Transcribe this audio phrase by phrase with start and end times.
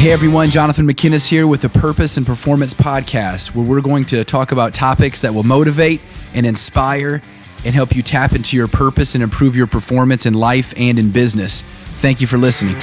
[0.00, 4.24] Hey everyone, Jonathan McKinnis here with the Purpose and Performance Podcast, where we're going to
[4.24, 6.00] talk about topics that will motivate
[6.32, 7.20] and inspire
[7.66, 11.10] and help you tap into your purpose and improve your performance in life and in
[11.10, 11.60] business.
[12.00, 12.76] Thank you for listening.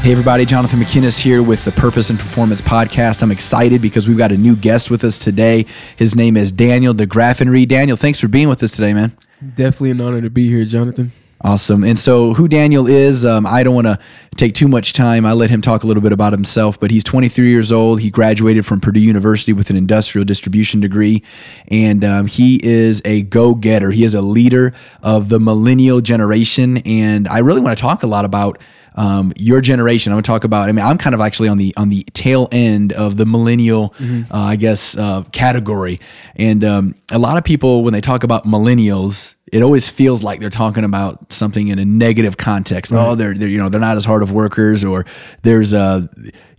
[0.00, 3.20] Hey, everybody, Jonathan McKinnis here with the Purpose and Performance Podcast.
[3.20, 5.66] I'm excited because we've got a new guest with us today.
[5.96, 7.68] His name is Daniel DeGraffenried.
[7.68, 9.14] Daniel, thanks for being with us today, man.
[9.56, 11.10] Definitely an honor to be here, Jonathan.
[11.42, 11.84] Awesome.
[11.84, 13.98] And so, who Daniel is, um, I don't want to
[14.36, 15.26] take too much time.
[15.26, 18.00] I let him talk a little bit about himself, but he's 23 years old.
[18.00, 21.22] He graduated from Purdue University with an industrial distribution degree,
[21.68, 23.90] and um, he is a go getter.
[23.90, 26.78] He is a leader of the millennial generation.
[26.78, 28.58] And I really want to talk a lot about
[28.98, 30.12] um, your generation.
[30.12, 30.68] I'm gonna talk about.
[30.68, 33.90] I mean, I'm kind of actually on the on the tail end of the millennial,
[33.90, 34.30] mm-hmm.
[34.30, 36.00] uh, I guess, uh, category.
[36.34, 40.40] And um, a lot of people, when they talk about millennials, it always feels like
[40.40, 42.92] they're talking about something in a negative context.
[42.92, 43.06] Right.
[43.06, 45.06] Oh, they're, they're you know they're not as hard of workers, or
[45.42, 46.08] there's a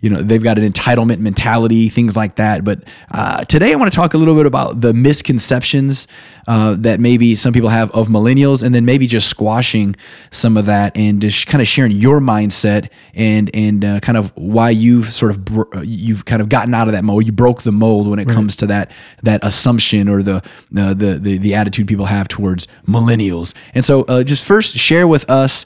[0.02, 2.64] you know they've got an entitlement mentality, things like that.
[2.64, 6.08] But uh, today I want to talk a little bit about the misconceptions
[6.48, 9.96] uh, that maybe some people have of millennials, and then maybe just squashing
[10.32, 14.32] some of that and just kind of sharing your mindset and and uh, kind of
[14.36, 17.26] why you've sort of bro- uh, you've kind of gotten out of that mold.
[17.26, 18.36] You broke the mold when it right.
[18.36, 18.92] comes to that
[19.24, 23.54] that assumption or the, the the the attitude people have towards millennials.
[23.74, 25.66] And so, uh, just first share with us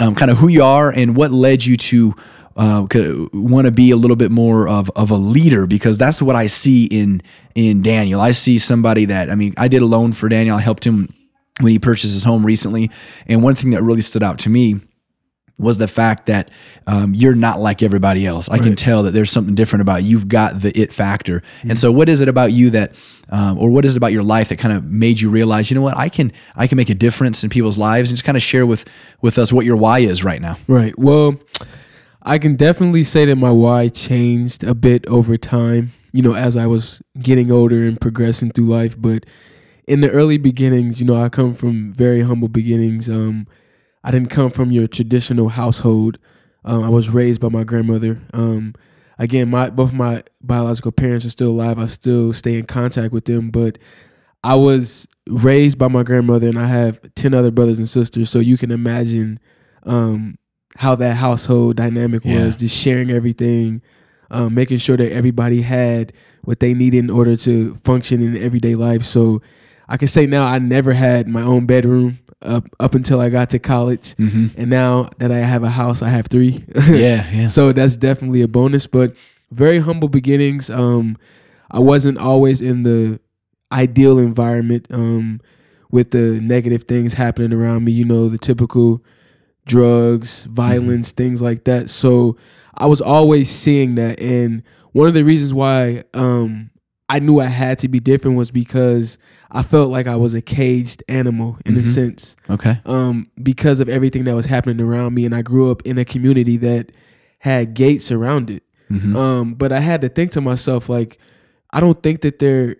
[0.00, 2.14] um, kind of who you are and what led you to
[2.56, 2.86] uh,
[3.32, 6.46] want to be a little bit more of, of a leader because that's what I
[6.46, 7.22] see in
[7.54, 8.20] in Daniel.
[8.20, 10.56] I see somebody that I mean, I did a loan for Daniel.
[10.56, 11.08] I helped him
[11.60, 12.90] when he purchased his home recently,
[13.26, 14.80] and one thing that really stood out to me
[15.60, 16.50] was the fact that
[16.86, 18.48] um, you're not like everybody else.
[18.48, 18.62] I right.
[18.62, 20.10] can tell that there's something different about you.
[20.10, 21.40] You've got the it factor.
[21.40, 21.70] Mm-hmm.
[21.70, 22.94] And so, what is it about you that,
[23.28, 25.74] um, or what is it about your life that kind of made you realize, you
[25.76, 28.36] know what, I can I can make a difference in people's lives, and just kind
[28.36, 28.88] of share with
[29.20, 30.56] with us what your why is right now.
[30.66, 30.98] Right.
[30.98, 31.36] Well,
[32.22, 35.92] I can definitely say that my why changed a bit over time.
[36.12, 39.24] You know, as I was getting older and progressing through life, but
[39.86, 43.08] in the early beginnings, you know, I come from very humble beginnings.
[43.08, 43.46] Um,
[44.02, 46.18] I didn't come from your traditional household.
[46.64, 48.20] Um, I was raised by my grandmother.
[48.32, 48.74] Um,
[49.18, 51.78] again, my both my biological parents are still alive.
[51.78, 53.78] I still stay in contact with them, but
[54.42, 58.30] I was raised by my grandmother, and I have ten other brothers and sisters.
[58.30, 59.38] So you can imagine
[59.84, 60.38] um,
[60.76, 63.82] how that household dynamic was, just sharing everything,
[64.30, 66.12] um, making sure that everybody had
[66.42, 69.04] what they needed in order to function in everyday life.
[69.04, 69.42] So
[69.88, 73.50] I can say now I never had my own bedroom up up until I got
[73.50, 74.48] to college, mm-hmm.
[74.58, 76.64] and now that I have a house, I have three.
[76.88, 77.48] yeah, yeah.
[77.48, 78.86] So that's definitely a bonus.
[78.86, 79.14] But
[79.50, 80.70] very humble beginnings.
[80.70, 81.18] Um,
[81.70, 83.20] I wasn't always in the
[83.72, 84.86] ideal environment.
[84.90, 85.40] Um,
[85.90, 89.02] with the negative things happening around me, you know, the typical
[89.66, 91.16] drugs, violence, mm-hmm.
[91.16, 91.90] things like that.
[91.90, 92.36] So
[92.74, 94.62] I was always seeing that, and
[94.92, 96.69] one of the reasons why um,
[97.10, 99.18] I knew I had to be different was because
[99.50, 101.82] I felt like I was a caged animal in mm-hmm.
[101.82, 102.36] a sense.
[102.48, 102.78] Okay.
[102.86, 106.04] Um, because of everything that was happening around me, and I grew up in a
[106.04, 106.92] community that
[107.40, 108.62] had gates around it.
[108.92, 109.16] Mm-hmm.
[109.16, 111.18] Um, but I had to think to myself, like,
[111.72, 112.76] I don't think that they're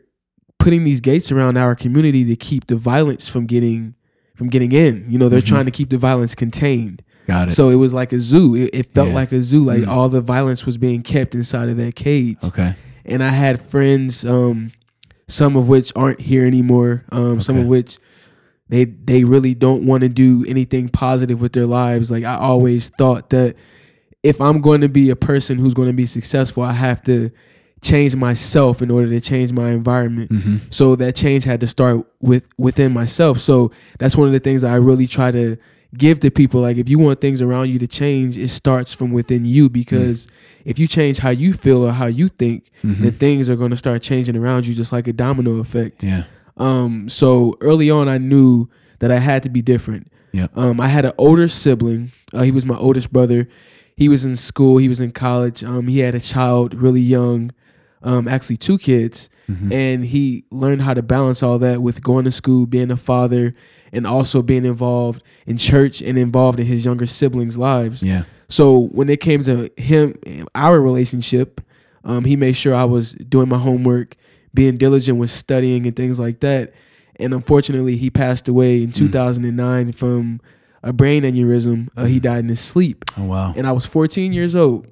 [0.61, 3.97] putting these gates around our community to keep the violence from getting
[4.37, 5.07] from getting in.
[5.09, 5.49] You know, they're mm-hmm.
[5.49, 7.03] trying to keep the violence contained.
[7.27, 7.51] Got it.
[7.51, 8.55] So it was like a zoo.
[8.55, 9.15] It, it felt yeah.
[9.15, 9.65] like a zoo.
[9.65, 9.91] Like mm-hmm.
[9.91, 12.37] all the violence was being kept inside of that cage.
[12.45, 14.73] Okay and I had friends, um,
[15.29, 17.41] some of which aren't here anymore, um, okay.
[17.41, 17.99] some of which
[18.69, 22.11] they they really don't want to do anything positive with their lives.
[22.11, 23.57] Like I always thought that
[24.23, 27.31] if I'm going to be a person who's going to be successful, I have to
[27.83, 30.31] change myself in order to change my environment.
[30.31, 30.57] Mm-hmm.
[30.71, 33.41] So that change had to start with within myself.
[33.41, 35.57] So that's one of the things I really try to
[35.97, 36.61] give to people.
[36.61, 40.27] Like if you want things around you to change it starts from within you because
[40.27, 40.31] mm
[40.63, 43.03] if you change how you feel or how you think mm-hmm.
[43.03, 46.05] then things are going to start changing around you just like a domino effect.
[46.05, 46.25] Yeah.
[46.59, 50.13] Um so early on i knew that i had to be different.
[50.33, 50.49] Yeah.
[50.55, 52.13] Um i had an older sibling.
[52.35, 53.49] Uh, he was my oldest brother.
[53.97, 54.77] He was in school.
[54.77, 55.65] He was in college.
[55.65, 57.53] Um he had a child really young
[58.03, 59.73] um actually two kids mm-hmm.
[59.73, 63.55] and he learned how to balance all that with going to school being a father
[63.93, 68.03] and also being involved in church and involved in his younger siblings' lives.
[68.03, 68.25] Yeah.
[68.49, 70.15] So when it came to him,
[70.55, 71.61] our relationship,
[72.05, 74.17] um, he made sure I was doing my homework,
[74.53, 76.73] being diligent with studying and things like that.
[77.17, 78.95] And unfortunately, he passed away in mm.
[78.95, 80.41] 2009 from
[80.83, 81.89] a brain aneurysm.
[81.97, 82.23] Uh, he mm.
[82.23, 83.05] died in his sleep.
[83.19, 83.53] Oh wow!
[83.55, 84.87] And I was 14 years old.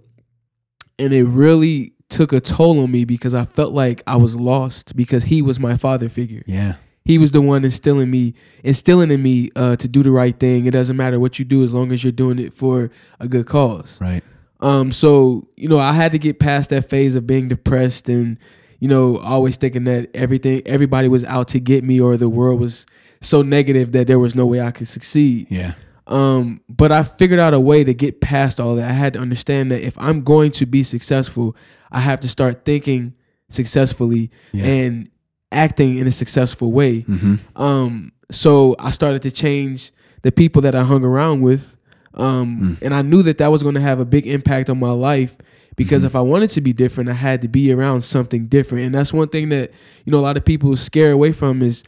[0.99, 4.97] and it really took a toll on me because I felt like I was lost
[4.97, 6.43] because he was my father figure.
[6.47, 6.75] Yeah.
[7.05, 10.67] He was the one instilling me, instilling in me uh, to do the right thing.
[10.67, 13.47] It doesn't matter what you do as long as you're doing it for a good
[13.47, 13.99] cause.
[14.01, 14.23] Right.
[14.61, 18.39] Um, so you know, I had to get past that phase of being depressed and
[18.81, 22.61] you know, always thinking that everything, everybody was out to get me, or the world
[22.61, 22.87] was
[23.21, 25.49] so negative that there was no way I could succeed.
[25.51, 25.75] Yeah.
[26.09, 28.89] Um, but I figured out a way to get past all that.
[28.91, 31.55] I had to understand that if I'm going to be successful,
[31.93, 33.15] I have to start thinking
[33.51, 34.65] successfully Yeah.
[34.67, 35.11] and
[35.53, 37.03] acting in a successful way.
[37.03, 37.61] Mm-hmm.
[37.63, 41.77] Um, so I started to change the people that I hung around with.
[42.15, 44.91] Um, and I knew that that was going to have a big impact on my
[44.91, 45.37] life
[45.77, 48.87] because if I wanted to be different, I had to be around something different.
[48.87, 49.71] And that's one thing that,
[50.05, 51.85] you know, a lot of people scare away from is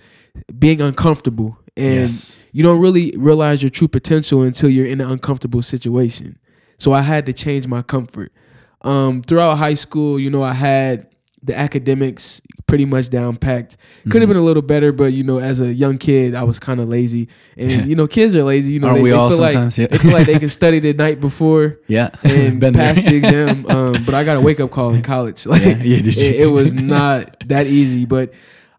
[0.56, 1.58] being uncomfortable.
[1.76, 2.36] And Yes.
[2.52, 6.38] you don't really realize your true potential until you're in an uncomfortable situation.
[6.78, 8.32] So I had to change my comfort.
[8.82, 11.06] Um, throughout high school, you know, I had
[11.42, 13.76] the academics pretty much down packed.
[14.10, 16.58] Could have been a little better, but you know, as a young kid, I was
[16.58, 17.28] kind of lazy.
[17.56, 18.72] And you know, kids are lazy.
[18.72, 19.78] You know, Aren't they, we they all feel sometimes?
[19.78, 19.84] Yeah.
[19.84, 22.10] like they feel like they can study the night before Yeah.
[22.24, 22.72] and there.
[22.72, 23.66] pass the exam.
[23.68, 25.46] Um, but I got a wake up call in college.
[25.46, 28.04] Like Yeah, yeah, it, it was not that easy.
[28.06, 28.32] But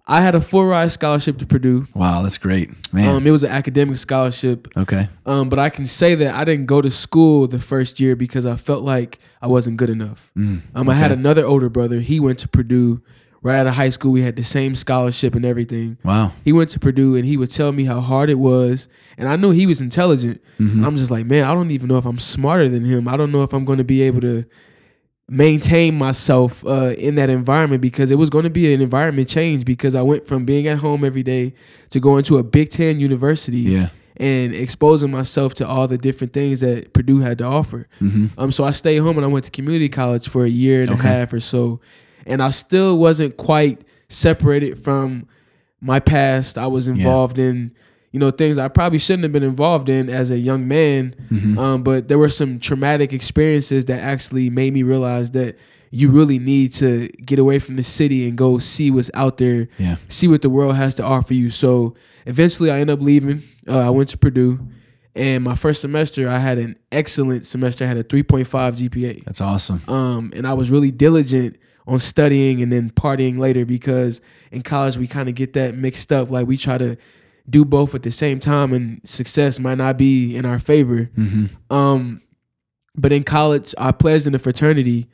[0.07, 1.87] I had a full ride scholarship to Purdue.
[1.93, 3.15] Wow, that's great, man.
[3.15, 4.67] Um, it was an academic scholarship.
[4.75, 5.07] okay.
[5.25, 8.45] Um, but I can say that I didn't go to school the first year because
[8.45, 10.31] I felt like I wasn't good enough.
[10.37, 11.99] Mm, Um, I had another older brother.
[11.99, 13.01] He went to Purdue
[13.43, 14.11] right out of high school.
[14.11, 15.97] We had the same scholarship and everything.
[16.03, 16.31] Wow.
[16.43, 18.87] He went to Purdue and he would tell me how hard it was.
[19.17, 20.41] And I knew he was intelligent.
[20.59, 20.85] Mhm.
[20.85, 23.07] I'm just like, man, I don't even know if I'm smarter than him.
[23.07, 24.45] I don't know if I'm going to be able to
[25.31, 29.63] maintain myself uh, in that environment because it was going to be an environment change
[29.63, 31.53] because I went from being at home every day
[31.91, 33.89] to going to a Big Ten university Yeah.
[34.17, 37.87] and exposing myself to all the different things that Purdue had to offer.
[37.99, 40.81] hmm Um, so I stayed home and I went to community college for a year
[40.81, 41.79] and a half or so,
[42.25, 43.79] and I still wasn't quite
[44.09, 45.27] separated from
[45.79, 46.57] my past.
[46.57, 47.71] I was involved in,
[48.11, 51.15] you know, things I probably shouldn't have been involved in as a young man.
[51.31, 51.57] Mhm.
[51.57, 55.57] Um, but there were some traumatic experiences that actually made me realize that
[55.91, 59.67] you really need to get away from the city and go see what's out there
[59.77, 59.95] Yeah.
[60.09, 61.49] see what the world has to offer you.
[61.49, 63.43] So eventually, I ended up leaving.
[63.67, 64.59] Uh, I went to Purdue,
[65.15, 67.83] and my first semester, I had an excellent semester.
[67.83, 69.81] I had a 3.5 GPA, That's awesome.
[69.87, 74.21] um, and I was really diligent on studying and then partying later because
[74.51, 76.29] in college we kind of get that mixed up.
[76.31, 76.95] Like we try to
[77.51, 81.09] do both at the same time, and success might not be in our favor.
[81.15, 82.21] hmm Um,
[82.95, 85.07] but in college, I pledged in a fraternity,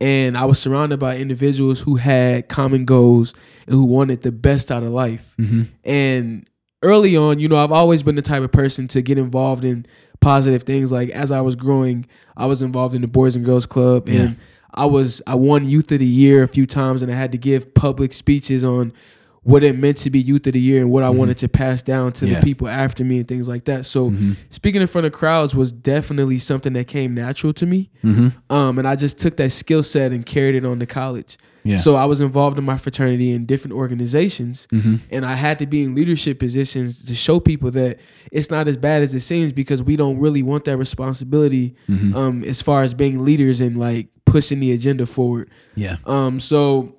[0.00, 3.34] and I was surrounded by individuals who had common goals
[3.66, 5.34] and who wanted the best out of life.
[5.36, 6.48] hmm And
[6.82, 9.86] early on, you know, I've always been the type of person to get involved in
[10.20, 10.92] positive things.
[10.92, 12.06] Like as I was growing,
[12.36, 14.36] I was involved in the Boys and Girls Club, and
[14.74, 17.38] I was I won Youth of the Year a few times, and I had to
[17.38, 18.92] give public speeches on
[19.44, 21.82] what it meant to be Youth of the Year and what I wanted to pass
[21.82, 22.40] down to Yeah.
[22.40, 23.86] the people after me and things like that.
[23.86, 24.36] So Mhm.
[24.50, 27.90] speaking in front of crowds was definitely something that came natural to me.
[28.02, 31.36] hmm Um, and I just took that skill set and carried it on to college.
[31.66, 31.76] Yeah.
[31.78, 35.66] So I was involved in my fraternity in different organizations, hmm and I had to
[35.66, 37.98] be in leadership positions to show people that
[38.32, 42.14] it's not as bad as it seems because we don't really want that responsibility hmm
[42.14, 45.48] um, as far as being leaders and like pushing the agenda forward.
[45.74, 45.96] Yeah.
[46.06, 46.96] Um, so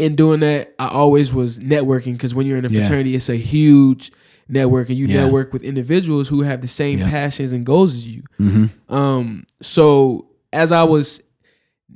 [0.00, 2.80] in doing that, I always was networking because when you're in a Yeah.
[2.80, 4.10] fraternity, it's a huge
[4.48, 5.22] network, and you Yeah.
[5.22, 7.10] network with individuals who have the same Yeah.
[7.10, 8.22] passions and goals as you.
[8.38, 11.22] hmm Um, so as I was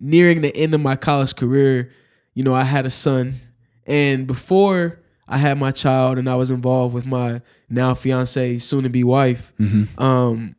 [0.01, 1.91] nearing the end of my college career,
[2.35, 3.35] you know, I had a son,
[3.87, 8.83] and before I had my child, and I was involved with my now fiance, soon
[8.85, 9.53] to be wife.
[9.59, 10.57] hmm Um,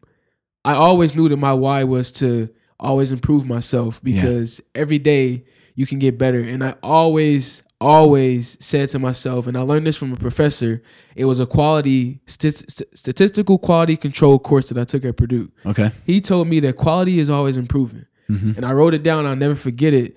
[0.66, 2.50] I always knew that my why was to
[2.80, 5.44] always improve myself because every day
[5.76, 9.98] you can get better, and I always always said to myself and i learned this
[9.98, 10.82] from a professor
[11.14, 15.52] it was a quality st- st- statistical quality control course that i took at purdue
[15.66, 15.92] Okay.
[16.06, 18.06] he told me that quality is always improving.
[18.28, 20.16] hmm And I wrote it down, I'll never forget it.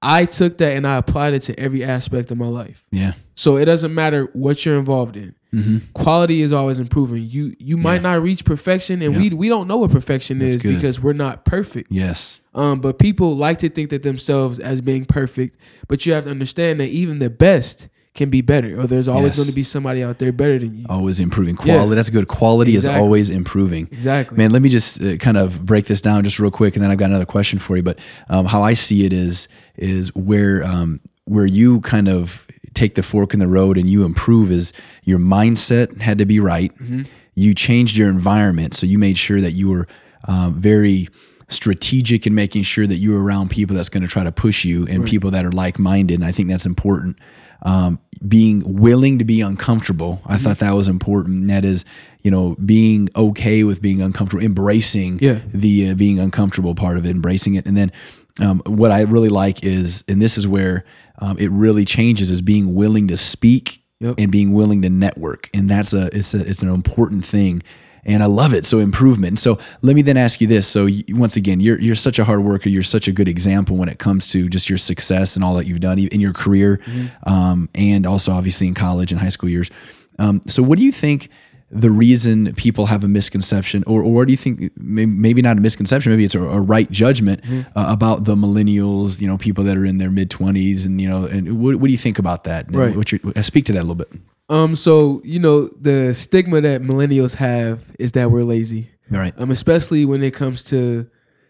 [0.00, 2.84] I took that and I applied it to every aspect of my life.
[2.92, 3.12] Yeah.
[3.34, 5.34] So it doesn't matter what you're involved in.
[5.52, 7.26] Hmm Quality is always improving.
[7.28, 8.12] You you might Yeah.
[8.12, 9.20] not reach perfection and Yeah.
[9.20, 10.74] we we don't know what perfection That's is good.
[10.76, 11.88] because we're not perfect.
[11.90, 12.40] Yes.
[12.54, 15.56] Um but people like to think that themselves as being perfect,
[15.88, 19.28] but you have to understand that even the best can be better or there's always
[19.32, 19.36] Yes.
[19.36, 20.84] going to be somebody out there better than you.
[20.90, 21.76] Always improving Yeah.
[21.76, 21.94] quality.
[21.96, 22.28] That's good.
[22.28, 23.88] Quality is always improving.
[23.90, 24.36] Exactly.
[24.36, 26.90] Man, let me just uh, kind of break this down just real quick, and then
[26.90, 27.82] I've got another question for you.
[27.82, 32.94] But um, how I see it is is where um, where you kind of take
[32.94, 34.72] the fork in the road and you improve is
[35.04, 36.72] your mindset had to be right.
[36.74, 37.02] Mm-hmm.
[37.34, 39.88] You changed your environment, so you made sure that you were
[40.28, 41.08] um, very
[41.48, 44.86] strategic in making sure that you're around people that's going to try to push you
[44.86, 46.14] and people that are like minded.
[46.14, 47.18] And I think that's important.
[47.64, 51.48] Um, being willing to be uncomfortable, I thought that was important.
[51.48, 51.84] That is,
[52.22, 55.40] you know, being okay with being uncomfortable, embracing Yeah.
[55.52, 57.66] the uh, being uncomfortable part of it, embracing it.
[57.66, 57.92] And then
[58.40, 60.84] um, what I really like is, and this is where
[61.18, 64.16] um, it really changes, is being willing to speak Yep.
[64.18, 65.48] and being willing to network.
[65.54, 67.62] And that's a it's a it's an important thing.
[68.04, 68.66] And I love it.
[68.66, 69.38] So improvement.
[69.38, 70.66] So let me then ask you this.
[70.66, 72.68] So you, once again, you're you're such a hard worker.
[72.68, 75.66] You're such a good example when it comes to just your success and all that
[75.68, 76.80] you've done in your career,
[77.28, 79.70] um, and also obviously in college and high school years.
[80.18, 81.28] Um, so what do you think?
[81.74, 84.70] The reason people have a misconception, or, or what do you think?
[84.76, 89.20] Maybe not a misconception, maybe it's a, a right judgment uh, about the millennials.
[89.20, 91.86] You know, people that are in their mid twenties, and you know, and what, what
[91.86, 92.66] do you think about that?
[92.70, 92.94] Right.
[93.10, 94.12] Your, uh, speak to that a little bit.
[94.48, 98.90] Um, so you know the stigma that millennials have is that we're lazy.
[99.10, 99.32] Right.
[99.38, 101.08] Um, especially when it comes to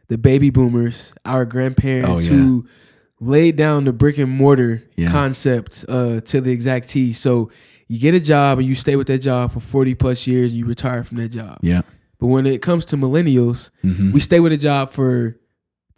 [0.08, 2.30] the baby boomers, our grandparents Oh, yeah.
[2.30, 2.66] who
[3.20, 5.10] laid down the brick and mortar Yeah.
[5.10, 7.12] concept uh, to the exact T.
[7.12, 7.50] So
[7.92, 10.58] you get a job and you stay with that job for forty plus years, and
[10.58, 11.58] you retire from that job.
[11.60, 11.82] Yeah.
[12.18, 14.12] But when it comes to millennials, Mhm.
[14.14, 15.36] we stay with a job for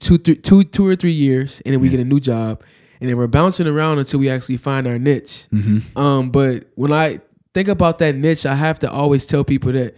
[0.01, 1.93] two, th- two, two or three years, and then we Yeah.
[1.99, 2.63] get a new job,
[3.01, 5.47] and then we're bouncing around until we actually find our niche.
[5.55, 5.83] Mhm.
[5.97, 7.21] Um, but when I
[7.55, 9.95] think about that niche, I have to always tell people that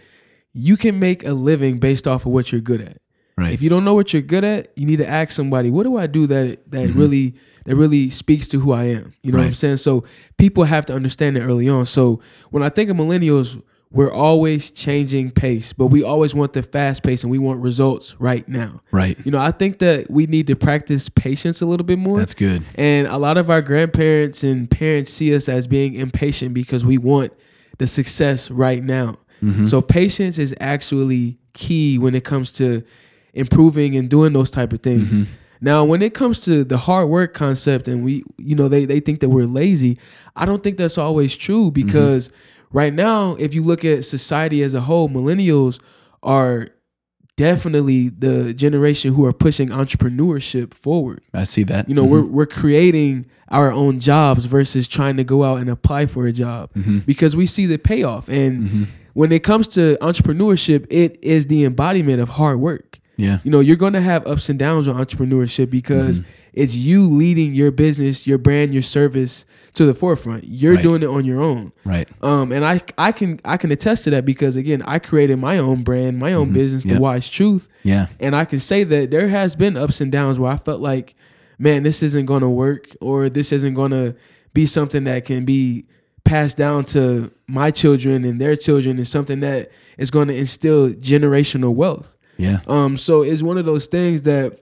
[0.53, 2.97] you can make a living based off of what you're good at.
[3.37, 3.53] Right.
[3.53, 5.95] If you don't know what you're good at, you need to ask somebody, what do
[5.97, 9.13] I do that that really that really speaks to who I am?
[9.21, 9.77] You know what I'm saying?
[9.77, 10.05] So
[10.37, 11.85] people have to understand that early on.
[11.85, 16.63] So when I think of millennials, we're always changing pace, but we always want the
[16.63, 18.81] fast pace and we want results right now.
[18.91, 19.17] right.
[19.23, 22.19] You know, I think that we need to practice patience a little bit more.
[22.19, 22.63] That's good.
[22.75, 26.97] And a lot of our grandparents and parents see us as being impatient because we
[26.97, 27.31] want
[27.77, 29.17] the success right now.
[29.41, 29.65] Mm-hmm.
[29.65, 32.83] So patience is actually key when it comes to
[33.37, 35.21] improving and doing those type of things.
[35.21, 35.31] Mm-hmm.
[35.59, 38.99] Now, when it comes to the hard work concept and we, you know, they, they
[38.99, 39.97] think that we're lazy,
[40.35, 41.85] I don't think that's always true mm-hmm.
[41.85, 42.29] because
[42.71, 45.81] right now, if you look at society as a whole, millennials
[46.21, 46.69] are
[47.37, 51.23] definitely the generation who are pushing entrepreneurship forward.
[51.33, 51.87] I see that.
[51.87, 52.33] You know, we're mm-hmm.
[52.33, 56.73] we're creating our own jobs versus trying to go out and apply for a job
[56.73, 56.99] mm-hmm.
[56.99, 58.27] because we see the payoff.
[58.27, 62.96] And when it comes to entrepreneurship, it is the embodiment of hard work.
[63.17, 63.39] Yeah.
[63.43, 66.21] You know, you're going to have ups and downs with entrepreneurship because
[66.53, 70.43] it's you leading your business, your brand, your service to the forefront.
[70.45, 70.83] You're Right.
[70.83, 71.71] doing it on your own.
[71.83, 72.07] Right.
[72.21, 75.57] Um, and I I can I can attest to that because again, I created my
[75.59, 76.95] own brand, my own business, Yeah.
[76.95, 77.67] The Wise Truth.
[77.83, 78.07] Yeah.
[78.19, 81.13] And I can say that there has been ups and downs where I felt like,
[81.59, 84.15] man, this isn't going to work or this isn't going to
[84.53, 85.85] be something that can be
[86.23, 90.89] passed down to my children and their children and something that is going to instill
[90.89, 92.16] generational wealth.
[92.37, 92.59] Yeah.
[92.67, 94.59] Um, so it's one of those things that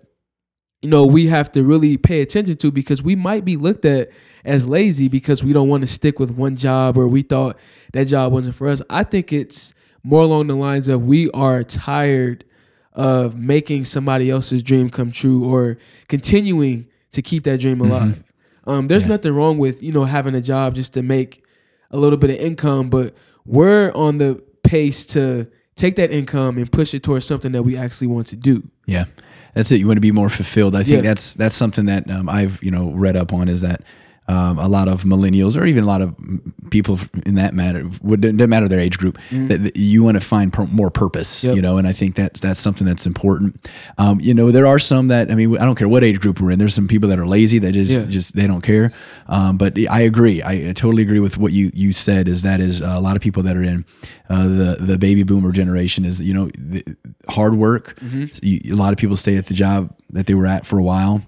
[0.81, 4.09] you know we have to really pay attention to because we might be looked at
[4.43, 7.57] as lazy because we don't want to stick with one job or we thought
[7.93, 8.81] that job wasn't for us.
[8.89, 12.45] I think it's more along the lines of we are tired
[12.93, 15.77] of making somebody else's dream come true or
[16.07, 18.23] continuing to keep that dream alive.
[18.67, 21.43] Um, there's nothing wrong with you know having a job just to make
[21.91, 23.13] a little bit of income, but
[23.45, 27.75] we're on the pace to take that income and push it towards something that we
[27.77, 28.63] actually want to do.
[28.85, 29.05] Yeah,
[29.53, 29.79] that's it.
[29.79, 30.75] You want to be more fulfilled.
[30.75, 31.09] I think Yeah.
[31.09, 33.81] that's that's something that um, I've you know read up on is that
[34.27, 36.41] um, a lot of millennials or even a lot of mm,
[36.71, 40.21] people in that matter would doesn't matter their age group that, that you want to
[40.21, 41.43] find per, more purpose.
[41.43, 41.55] Yep.
[41.55, 43.69] You know, and I think that's that's something that's important.
[43.97, 46.41] Um, you know, there are some that I mean I don't care what age group
[46.41, 46.57] we're in.
[46.59, 48.05] There's some people that are lazy that just Yeah.
[48.05, 48.91] just they don't care.
[49.27, 50.41] Um, but I agree.
[50.41, 52.27] I, I totally agree with what you you said.
[52.27, 53.85] Is that is uh, a lot of people that are in
[54.29, 56.83] uh, the the baby boomer generation is you know the,
[57.29, 57.99] hard work.
[58.01, 60.79] So you, a lot of people stay at the job that they were at for
[60.79, 61.21] a while.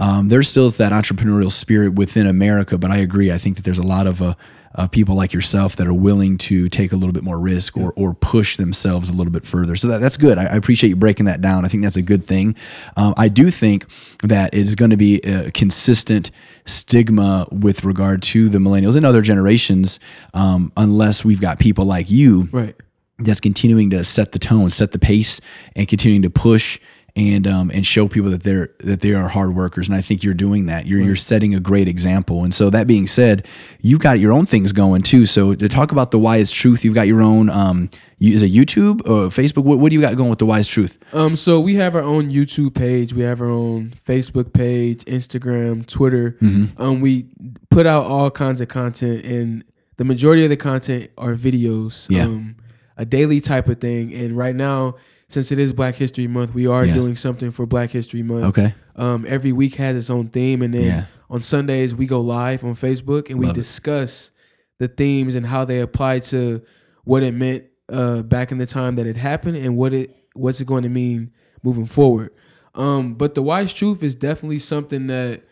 [0.00, 3.30] Um, there still is that entrepreneurial spirit within America, but I agree.
[3.32, 4.34] I think that there's a lot of uh,
[4.74, 7.92] uh, people like yourself that are willing to take a little bit more risk or,
[7.94, 9.76] or push themselves a little bit further.
[9.76, 10.38] So that, that's good.
[10.38, 11.64] I, I appreciate you breaking that down.
[11.64, 12.56] I think that's a good thing.
[12.96, 13.84] Um, I do think
[14.22, 16.30] that it is going to be a consistent
[16.66, 20.00] stigma with regard to the millennials and other generations,
[20.34, 22.74] um, unless we've got people like you Right.
[23.18, 25.40] that's continuing to set the tone, set the pace,
[25.76, 26.78] and continuing to push
[27.14, 29.88] and um, and show people that they're that they are hard workers.
[29.88, 30.86] And I think you're doing that.
[30.86, 32.42] You're you're setting a great example.
[32.44, 33.46] And so that being said,
[33.80, 35.26] you've got your own things going too.
[35.26, 37.50] So to talk about the Wise Truth, you've got your own.
[37.50, 37.90] Um,
[38.20, 39.64] is it YouTube or Facebook?
[39.64, 40.96] What, what do you got going with the Wise Truth?
[41.12, 45.84] Um, so we have our own YouTube page, we have our own Facebook page, Instagram,
[45.86, 46.38] Twitter.
[46.40, 47.26] Um, we
[47.68, 49.64] put out all kinds of content, and
[49.96, 52.06] the majority of the content are videos.
[52.08, 52.24] Yeah.
[52.24, 52.56] Um,
[52.96, 54.94] a daily type of thing, and right now,
[55.32, 56.94] since it is Black History Month, we are Yeah.
[56.94, 58.44] doing something for Black History Month.
[58.44, 58.74] Okay.
[58.96, 61.04] Um, every week has its own theme, and then Yeah.
[61.30, 63.60] on Sundays we go live on Facebook and we Love it.
[63.60, 64.30] discuss
[64.78, 66.60] the themes and how they apply to
[67.04, 70.60] what it meant uh, back in the time that it happened and what it what's
[70.60, 71.30] it going to mean
[71.62, 72.30] moving forward.
[72.74, 75.42] Um, but the wise truth is definitely something that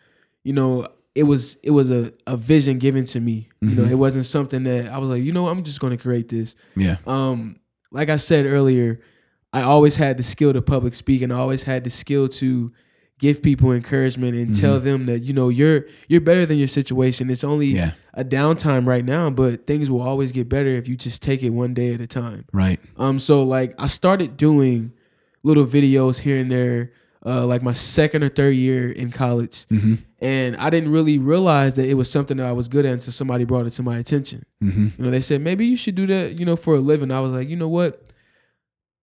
[0.43, 3.49] you know it was it was a, a vision given to me.
[3.61, 3.91] You know, Mhm.
[3.91, 6.55] it wasn't something that I was like, you know, I'm just going to create this.
[6.77, 6.97] Yeah.
[7.07, 7.57] Um,
[7.93, 9.01] like I said earlier,
[9.53, 12.73] I always had the skill to public speak, and I always had the skill to
[13.19, 14.85] give people encouragement and tell Mm-hmm.
[14.85, 17.29] them that you know you're you're better than your situation.
[17.31, 17.93] It's only Yeah.
[18.15, 21.51] a downtime right now, but things will always get better if you just take it
[21.51, 22.45] one day at a time.
[22.53, 22.81] Right.
[22.97, 24.93] Um, so like I started doing
[25.43, 26.93] little videos here and there,
[27.27, 29.95] uh, like my second or third year in college, Mm-hmm.
[30.21, 33.13] and I didn't really realize that it was something that I was good at until
[33.13, 34.45] somebody brought it to my attention.
[34.63, 34.89] Mm-hmm.
[34.97, 37.11] You know, they said maybe you should do that, you know, for a living.
[37.11, 38.10] I was like, you know what?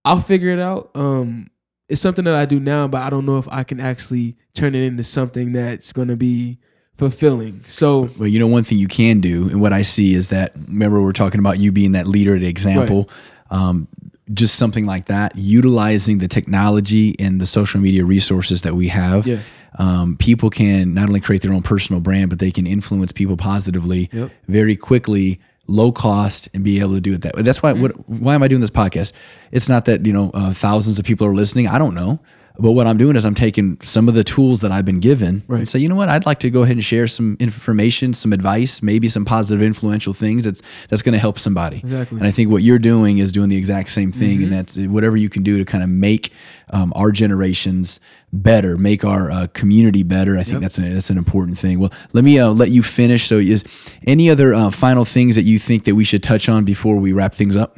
[0.07, 0.91] I'll figure it out.
[0.95, 1.49] Um,
[1.89, 4.75] it's something that I do now, but I don't know if I can actually turn
[4.75, 6.59] it into something that's going to be
[6.97, 7.63] fulfilling.
[7.67, 10.53] So, Well, you know, one thing you can do, and what I see is that
[10.67, 13.09] remember we're talking about you being that leader, the example.
[13.51, 13.87] Um,
[14.33, 19.25] just something like that, utilizing the technology and the social media resources that we have.
[19.25, 19.37] yeah,
[19.79, 23.37] Um, people can not only create their own personal brand, but they can influence people
[23.37, 24.31] positively Yep.
[24.49, 27.41] very quickly, low cost, and be able to do it that way.
[27.43, 27.73] That's why.
[27.73, 27.91] What?
[28.09, 29.11] Why am I doing this podcast?
[29.51, 31.67] It's not that you know uh, thousands of people are listening.
[31.67, 32.19] I don't know.
[32.59, 35.43] But what I'm doing is I'm taking some of the tools that I've been given
[35.47, 38.33] and say, you know what, I'd like to go ahead and share some information, some
[38.33, 41.77] advice, maybe some positive, influential things that's that's going to help somebody.
[41.77, 42.17] Exactly.
[42.17, 45.17] And I think what you're doing is doing the exact same thing, and that's whatever
[45.17, 46.31] you can do to kind of make
[46.71, 47.99] um, our generations
[48.33, 50.37] better, make our uh, community better.
[50.37, 50.61] I think Yep.
[50.61, 51.79] that's an, that's an important thing.
[51.79, 53.27] Well, let me uh, let you finish.
[53.27, 53.63] So, is
[54.07, 57.13] any other uh, final things that you think that we should touch on before we
[57.13, 57.77] wrap things up?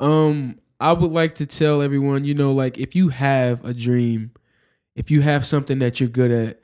[0.00, 4.32] Um, I would like to tell everyone, you know, like if you have a dream,
[4.94, 6.60] if you have something that you're good at,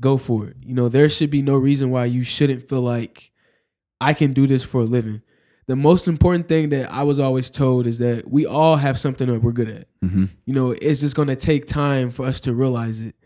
[0.00, 0.56] go for it.
[0.62, 3.32] You know, there should be no reason why you shouldn't feel like
[4.00, 5.22] I can do this for a living.
[5.66, 9.26] The most important thing that I was always told is that we all have something
[9.26, 9.88] that we're good at.
[10.04, 10.26] Mm-hmm.
[10.44, 13.16] You know, it's just going to take time for us to realize it.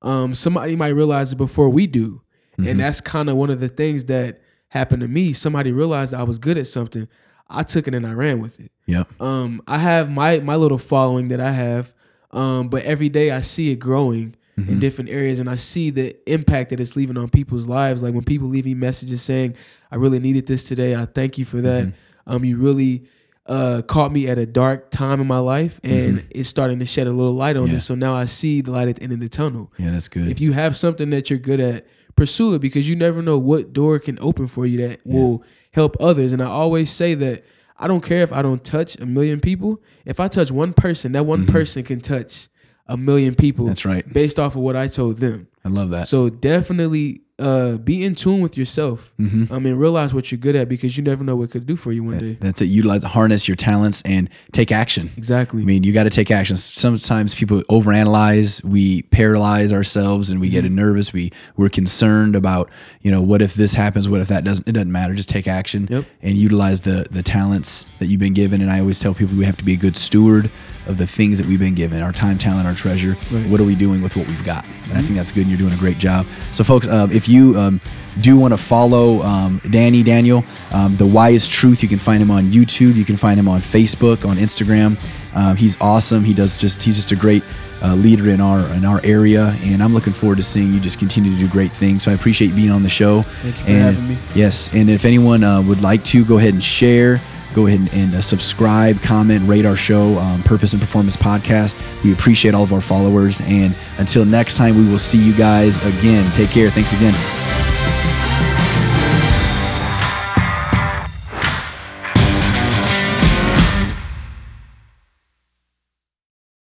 [0.00, 2.22] Um, somebody might realize it before we do.
[2.58, 2.70] Mhm.
[2.70, 5.34] And that's kind of one of the things that happened to me.
[5.34, 7.06] Somebody realized I was good at something.
[7.50, 8.70] I took it and I ran with it.
[8.86, 9.04] Yeah.
[9.18, 11.92] Um, I have my my little following that I have,
[12.32, 14.80] um, but every day I see it growing in Mhm.
[14.80, 18.02] different areas, and I see the impact that it's leaving on people's lives.
[18.02, 19.54] Like when people leave me messages saying,
[19.90, 20.94] "I really needed this today.
[20.94, 21.92] I thank you for that.
[22.26, 23.04] Um, you really
[23.46, 27.08] uh, caught me at a dark time in my life, and it's starting to shed
[27.08, 27.74] a little light on Yeah.
[27.74, 27.84] this.
[27.84, 29.72] So now I see the light at the end of the tunnel.
[29.76, 30.28] Yeah, that's good.
[30.28, 31.84] If you have something that you're good at,
[32.14, 35.96] pursue it because you never know what door can open for you that will help
[36.00, 36.32] others.
[36.32, 37.44] And I always say that
[37.78, 39.82] I don't care if I don't touch a million people.
[40.04, 42.48] If I touch one person, that one person can touch
[42.86, 43.64] a million people.
[43.64, 43.70] Mm-hmm.
[43.70, 44.12] That's right.
[44.12, 45.48] Based off of what I told them.
[45.64, 46.08] I love that.
[46.08, 49.12] So definitely uh, be in tune with yourself.
[49.20, 49.50] Mhm.
[49.50, 51.74] I mean, realize what you're good at because you never know what it could do
[51.76, 52.36] for you one day.
[52.40, 52.66] That's it.
[52.66, 55.10] Utilize, harness your talents, and take action.
[55.16, 55.62] Exactly.
[55.62, 56.56] I mean, you got to take action.
[56.56, 60.74] Sometimes people overanalyze, we paralyze ourselves, and we get Mm-hmm.
[60.74, 61.12] nervous.
[61.12, 64.08] We we're concerned about, you know, what if this happens?
[64.10, 64.68] What if that doesn't?
[64.68, 65.14] It doesn't matter.
[65.14, 66.04] Just take action Yep.
[66.22, 68.60] and utilize the the talents that you've been given.
[68.60, 70.50] And I always tell people we have to be a good steward
[70.90, 73.16] of the things that we've been given, our time, talent, our treasure.
[73.30, 73.48] Right.
[73.48, 74.64] What are we doing with what we've got?
[74.88, 75.42] And I think that's good.
[75.42, 76.26] And you're doing a great job.
[76.52, 77.80] So, folks, um, if you um,
[78.20, 82.30] do want to follow um, Danny Daniel, um, the Wise Truth, you can find him
[82.30, 82.96] on YouTube.
[82.96, 84.98] You can find him on Facebook, on Instagram.
[85.34, 86.24] Um, he's awesome.
[86.24, 87.44] He does just he's just a great
[87.82, 90.98] uh, leader in our in our area, and I'm looking forward to seeing you just
[90.98, 92.02] continue to do great things.
[92.02, 93.22] So I appreciate being on the show.
[93.22, 94.16] Thank you for and, having me.
[94.34, 97.20] Yes, and if anyone uh, would like to, go ahead and share.
[97.54, 101.78] Go ahead and, and uh, subscribe, comment, rate our show, um, Purpose and Performance Podcast.
[102.04, 103.40] We appreciate all of our followers.
[103.42, 106.30] And until next time, we will see you guys again.
[106.32, 106.70] Take care.
[106.70, 107.79] Thanks again.